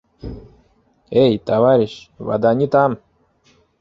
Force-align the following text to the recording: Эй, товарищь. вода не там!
Эй, 1.21 1.33
товарищь. 1.47 2.09
вода 2.27 2.51
не 2.55 2.67
там! 2.75 2.91